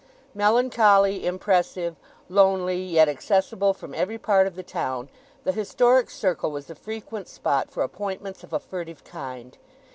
Melancholy, 0.33 1.27
impressive, 1.27 1.95
lonely, 2.27 2.81
yet 2.81 3.07
accessible 3.07 3.71
from 3.71 3.93
every 3.93 4.17
part 4.17 4.47
of 4.47 4.55
the 4.55 4.63
town, 4.63 5.09
the 5.43 5.51
historic 5.51 6.09
circle 6.09 6.49
was 6.49 6.65
the 6.65 6.73
frequent 6.73 7.27
spot 7.27 7.69
for 7.69 7.83
appointments 7.83 8.43
of 8.43 8.51
a 8.51 8.59
furtive 8.59 9.03
kind. 9.03 9.59